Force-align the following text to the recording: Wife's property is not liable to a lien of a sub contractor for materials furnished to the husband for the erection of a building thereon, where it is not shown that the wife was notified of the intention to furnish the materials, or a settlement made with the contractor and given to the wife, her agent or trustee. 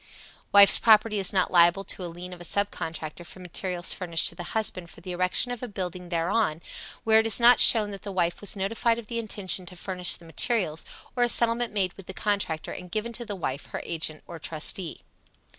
Wife's 0.51 0.79
property 0.79 1.19
is 1.19 1.31
not 1.31 1.51
liable 1.51 1.83
to 1.83 2.03
a 2.03 2.07
lien 2.09 2.33
of 2.33 2.41
a 2.41 2.43
sub 2.43 2.71
contractor 2.71 3.23
for 3.23 3.39
materials 3.39 3.93
furnished 3.93 4.25
to 4.29 4.33
the 4.33 4.41
husband 4.57 4.89
for 4.89 4.99
the 4.99 5.11
erection 5.11 5.51
of 5.51 5.61
a 5.61 5.67
building 5.67 6.09
thereon, 6.09 6.63
where 7.03 7.19
it 7.19 7.27
is 7.27 7.39
not 7.39 7.59
shown 7.59 7.91
that 7.91 8.01
the 8.01 8.11
wife 8.11 8.41
was 8.41 8.55
notified 8.55 8.97
of 8.97 9.05
the 9.05 9.19
intention 9.19 9.63
to 9.67 9.75
furnish 9.75 10.15
the 10.15 10.25
materials, 10.25 10.85
or 11.15 11.21
a 11.21 11.29
settlement 11.29 11.71
made 11.71 11.93
with 11.93 12.07
the 12.07 12.15
contractor 12.15 12.71
and 12.71 12.89
given 12.89 13.13
to 13.13 13.25
the 13.25 13.35
wife, 13.35 13.67
her 13.67 13.81
agent 13.85 14.23
or 14.25 14.39
trustee. 14.39 15.03